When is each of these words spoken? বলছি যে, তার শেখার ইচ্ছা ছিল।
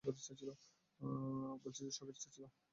বলছি 0.03 0.33
যে, 0.39 0.45
তার 1.63 1.73
শেখার 1.75 2.09
ইচ্ছা 2.09 2.29
ছিল। 2.31 2.45